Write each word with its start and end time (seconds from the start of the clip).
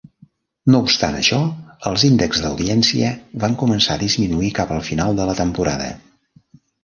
No 0.75 0.79
obstant 0.85 1.17
això, 1.17 1.41
els 1.89 2.05
índexs 2.07 2.41
d'audiència 2.45 3.11
van 3.45 3.57
començar 3.63 3.97
a 3.99 4.03
disminuir 4.05 4.51
cap 4.61 4.75
al 4.77 4.83
final 4.89 5.19
de 5.21 5.31
la 5.31 5.39
temporada. 5.45 5.91